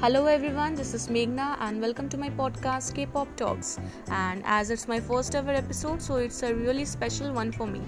Hello 0.00 0.26
everyone, 0.26 0.76
this 0.76 0.94
is 0.94 1.08
Meghna 1.08 1.56
and 1.58 1.80
welcome 1.80 2.08
to 2.08 2.16
my 2.16 2.30
podcast 2.30 2.94
K-pop 2.94 3.34
Talks. 3.34 3.80
And 4.08 4.44
as 4.46 4.70
it's 4.70 4.86
my 4.86 5.00
first 5.00 5.34
ever 5.34 5.50
episode, 5.50 6.00
so 6.00 6.18
it's 6.18 6.44
a 6.44 6.54
really 6.54 6.84
special 6.84 7.32
one 7.32 7.50
for 7.50 7.66
me. 7.66 7.80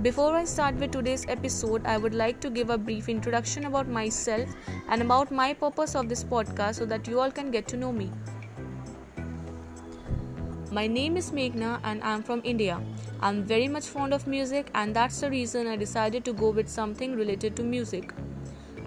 Before 0.00 0.34
I 0.34 0.44
start 0.46 0.76
with 0.76 0.90
today's 0.90 1.26
episode, 1.28 1.84
I 1.84 1.98
would 1.98 2.14
like 2.14 2.40
to 2.40 2.48
give 2.48 2.70
a 2.70 2.78
brief 2.78 3.10
introduction 3.10 3.66
about 3.66 3.88
myself 3.88 4.48
and 4.88 5.02
about 5.02 5.30
my 5.30 5.52
purpose 5.52 5.94
of 5.94 6.08
this 6.08 6.24
podcast 6.24 6.76
so 6.76 6.86
that 6.86 7.06
you 7.06 7.20
all 7.20 7.30
can 7.30 7.50
get 7.50 7.68
to 7.68 7.76
know 7.76 7.92
me. 7.92 8.10
My 10.72 10.86
name 10.86 11.18
is 11.18 11.30
Meghna 11.30 11.78
and 11.84 12.02
I'm 12.02 12.22
from 12.22 12.40
India. 12.42 12.80
I'm 13.20 13.42
very 13.42 13.68
much 13.68 13.84
fond 13.84 14.14
of 14.14 14.26
music 14.26 14.70
and 14.74 14.96
that's 14.96 15.20
the 15.20 15.28
reason 15.28 15.66
I 15.66 15.76
decided 15.76 16.24
to 16.24 16.32
go 16.32 16.48
with 16.48 16.70
something 16.70 17.14
related 17.14 17.54
to 17.56 17.62
music. 17.62 18.14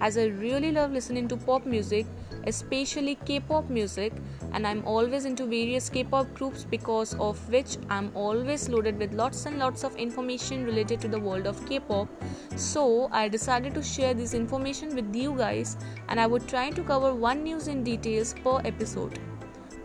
As 0.02 0.18
I 0.18 0.24
really 0.26 0.72
love 0.72 0.90
listening 0.90 1.28
to 1.28 1.36
pop 1.36 1.64
music, 1.64 2.06
especially 2.48 3.14
K-pop 3.24 3.70
music, 3.70 4.12
and 4.52 4.66
I'm 4.66 4.84
always 4.84 5.26
into 5.26 5.46
various 5.46 5.88
K-pop 5.88 6.34
groups 6.34 6.64
because 6.68 7.14
of 7.20 7.38
which 7.48 7.76
I'm 7.88 8.10
always 8.16 8.68
loaded 8.68 8.98
with 8.98 9.14
lots 9.14 9.46
and 9.46 9.60
lots 9.60 9.84
of 9.84 9.94
information 9.94 10.64
related 10.64 11.00
to 11.02 11.08
the 11.08 11.20
world 11.20 11.46
of 11.46 11.64
K-pop. 11.68 12.08
So, 12.56 13.10
I 13.12 13.28
decided 13.28 13.74
to 13.74 13.82
share 13.84 14.12
this 14.12 14.34
information 14.34 14.96
with 14.96 15.14
you 15.14 15.36
guys 15.36 15.76
and 16.08 16.18
I 16.18 16.26
would 16.26 16.48
try 16.48 16.70
to 16.70 16.82
cover 16.82 17.14
one 17.14 17.44
news 17.44 17.68
in 17.68 17.84
details 17.84 18.34
per 18.42 18.60
episode. 18.64 19.20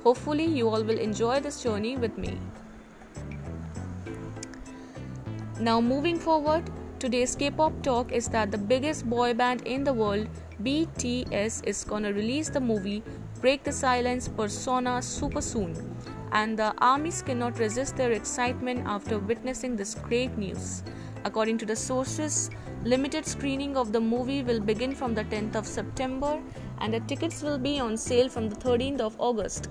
Hopefully, 0.03 0.45
you 0.45 0.67
all 0.67 0.83
will 0.83 0.97
enjoy 0.97 1.41
this 1.41 1.61
journey 1.61 1.95
with 1.95 2.17
me. 2.17 2.39
Now, 5.59 5.79
moving 5.79 6.17
forward, 6.17 6.71
today's 6.99 7.35
K 7.35 7.51
pop 7.51 7.73
talk 7.83 8.11
is 8.11 8.27
that 8.29 8.49
the 8.49 8.57
biggest 8.57 9.07
boy 9.07 9.33
band 9.33 9.61
in 9.67 9.83
the 9.83 9.93
world, 9.93 10.27
BTS, 10.63 11.63
is 11.63 11.83
gonna 11.83 12.11
release 12.11 12.49
the 12.49 12.59
movie 12.59 13.03
Break 13.39 13.63
the 13.63 13.71
Silence 13.71 14.27
Persona 14.27 14.99
super 15.01 15.41
soon, 15.41 15.95
and 16.31 16.57
the 16.57 16.73
armies 16.79 17.21
cannot 17.21 17.59
resist 17.59 17.97
their 17.97 18.13
excitement 18.13 18.87
after 18.87 19.19
witnessing 19.19 19.75
this 19.75 19.93
great 19.93 20.35
news. 20.37 20.81
According 21.23 21.59
to 21.59 21.65
the 21.67 21.75
sources, 21.75 22.49
limited 22.83 23.27
screening 23.27 23.77
of 23.77 23.91
the 23.91 24.01
movie 24.01 24.41
will 24.41 24.59
begin 24.59 24.95
from 24.95 25.13
the 25.13 25.23
10th 25.25 25.55
of 25.55 25.67
September 25.67 26.41
and 26.79 26.93
the 26.93 26.99
tickets 27.01 27.43
will 27.43 27.59
be 27.59 27.79
on 27.79 27.95
sale 27.95 28.29
from 28.29 28.49
the 28.49 28.55
13th 28.55 29.01
of 29.01 29.15
August. 29.19 29.67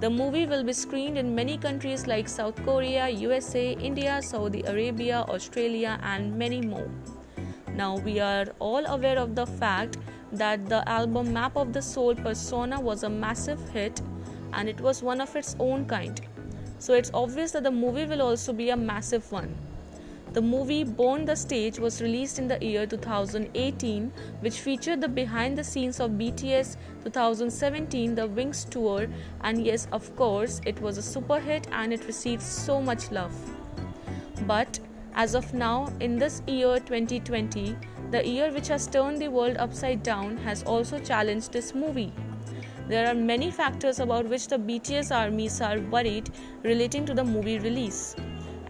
The 0.00 0.08
movie 0.08 0.46
will 0.46 0.62
be 0.62 0.72
screened 0.72 1.18
in 1.18 1.34
many 1.34 1.58
countries 1.58 2.06
like 2.06 2.28
South 2.28 2.54
Korea, 2.64 3.08
USA, 3.08 3.72
India, 3.72 4.22
Saudi 4.22 4.62
Arabia, 4.62 5.24
Australia, 5.28 5.98
and 6.04 6.38
many 6.38 6.60
more. 6.60 6.88
Now, 7.74 7.98
we 7.98 8.20
are 8.20 8.46
all 8.60 8.86
aware 8.86 9.18
of 9.18 9.34
the 9.34 9.44
fact 9.44 9.96
that 10.30 10.68
the 10.68 10.88
album 10.88 11.32
Map 11.32 11.56
of 11.56 11.72
the 11.72 11.82
Soul 11.82 12.14
Persona 12.14 12.80
was 12.80 13.02
a 13.02 13.08
massive 13.08 13.58
hit 13.70 14.00
and 14.52 14.68
it 14.68 14.80
was 14.80 15.02
one 15.02 15.20
of 15.20 15.34
its 15.34 15.56
own 15.58 15.84
kind. 15.86 16.20
So, 16.78 16.94
it's 16.94 17.10
obvious 17.12 17.50
that 17.52 17.64
the 17.64 17.72
movie 17.72 18.04
will 18.04 18.22
also 18.22 18.52
be 18.52 18.70
a 18.70 18.76
massive 18.76 19.32
one. 19.32 19.52
The 20.34 20.42
movie 20.42 20.84
Burn 20.84 21.24
the 21.24 21.34
Stage 21.34 21.78
was 21.78 22.02
released 22.02 22.38
in 22.38 22.48
the 22.48 22.62
year 22.62 22.86
2018, 22.86 24.12
which 24.40 24.60
featured 24.60 25.00
the 25.00 25.08
behind 25.08 25.56
the 25.56 25.64
scenes 25.64 26.00
of 26.00 26.12
BTS 26.12 26.76
2017 27.02 28.14
The 28.14 28.26
Wings 28.26 28.66
tour, 28.66 29.08
and 29.40 29.64
yes, 29.64 29.88
of 29.90 30.14
course, 30.16 30.60
it 30.66 30.78
was 30.82 30.98
a 30.98 31.02
super 31.02 31.40
hit 31.40 31.66
and 31.72 31.94
it 31.94 32.04
received 32.06 32.42
so 32.42 32.80
much 32.82 33.10
love. 33.10 33.34
But 34.46 34.78
as 35.14 35.34
of 35.34 35.54
now, 35.54 35.90
in 35.98 36.18
this 36.18 36.42
year 36.46 36.78
2020, 36.78 37.74
the 38.10 38.26
year 38.26 38.52
which 38.52 38.68
has 38.68 38.86
turned 38.86 39.22
the 39.22 39.28
world 39.28 39.56
upside 39.56 40.02
down 40.02 40.36
has 40.38 40.62
also 40.62 40.98
challenged 40.98 41.52
this 41.52 41.74
movie. 41.74 42.12
There 42.86 43.06
are 43.06 43.14
many 43.14 43.50
factors 43.50 43.98
about 43.98 44.28
which 44.28 44.48
the 44.48 44.58
BTS 44.58 45.10
armies 45.10 45.62
are 45.62 45.80
worried 45.80 46.30
relating 46.62 47.06
to 47.06 47.14
the 47.14 47.24
movie 47.24 47.58
release 47.58 48.14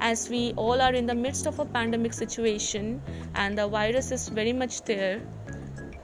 as 0.00 0.28
we 0.28 0.52
all 0.56 0.80
are 0.80 0.92
in 0.92 1.06
the 1.06 1.14
midst 1.14 1.46
of 1.46 1.58
a 1.58 1.64
pandemic 1.64 2.12
situation 2.12 3.00
and 3.34 3.56
the 3.58 3.66
virus 3.68 4.10
is 4.10 4.28
very 4.28 4.52
much 4.52 4.82
there. 4.82 5.20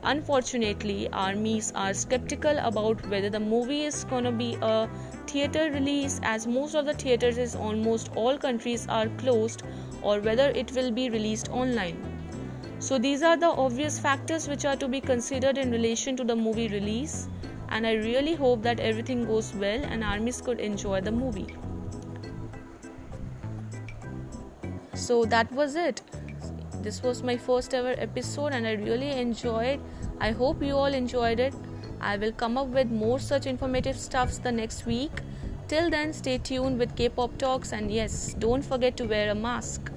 Unfortunately 0.03 1.09
armies 1.13 1.73
are 1.75 1.95
skeptical 1.95 2.59
about 2.59 3.07
whether 3.09 3.31
the 3.31 3.41
movie 3.41 3.85
is 3.85 4.05
going 4.05 4.25
to 4.25 4.33
be 4.33 4.57
a 4.61 4.89
theater 5.27 5.71
release 5.71 6.21
as 6.23 6.47
most 6.47 6.75
of 6.75 6.87
the 6.87 6.95
theaters 6.95 7.39
in 7.39 7.61
almost 7.61 8.11
all 8.15 8.37
countries 8.37 8.87
are 8.89 9.09
closed 9.19 9.63
or 10.03 10.21
whether 10.21 10.51
it 10.51 10.73
will 10.73 10.91
be 10.91 11.09
released 11.11 11.49
online. 11.51 11.97
So 12.79 12.99
these 12.99 13.23
are 13.23 13.37
the 13.37 13.49
obvious 13.49 13.99
factors 13.99 14.49
which 14.49 14.65
are 14.65 14.77
to 14.77 14.89
be 14.89 15.01
considered 15.01 15.57
in 15.57 15.71
relation 15.71 16.17
to 16.17 16.25
the 16.25 16.37
movie 16.37 16.69
release 16.69 17.29
and 17.75 17.87
i 17.87 17.93
really 17.95 18.35
hope 18.35 18.63
that 18.63 18.81
everything 18.89 19.25
goes 19.25 19.55
well 19.55 19.85
and 19.85 20.05
armies 20.05 20.41
could 20.41 20.61
enjoy 20.61 21.01
the 21.01 21.13
movie 21.13 21.47
so 24.95 25.25
that 25.25 25.51
was 25.53 25.75
it. 25.75 26.01
This 26.83 27.03
was 27.03 27.23
my 27.23 27.37
first 27.37 27.75
ever 27.75 27.95
episode 27.99 28.53
and 28.53 28.67
i 28.67 28.73
really 28.73 29.11
enjoyed. 29.11 29.81
I 30.21 30.31
hope 30.33 30.63
you 30.63 30.77
all 30.77 30.95
enjoyed 30.95 31.41
it. 31.41 31.55
I 32.01 32.17
will 32.17 32.33
come 32.33 32.59
up 32.59 32.69
with 32.69 32.91
more 32.91 33.19
such 33.19 33.47
informative 33.47 33.97
stuffs 33.97 34.39
the 34.39 34.53
next 34.53 34.87
week. 34.87 35.23
Till 35.69 35.91
then 35.91 36.13
stay 36.13 36.39
tuned 36.39 36.79
with 36.79 36.95
k-pop 36.95 37.39
talks 37.39 37.73
and 37.73 37.91
yes 37.91 38.35
don't 38.39 38.63
forget 38.63 38.97
to 38.99 39.05
wear 39.05 39.31
a 39.31 39.35
mask 39.35 39.94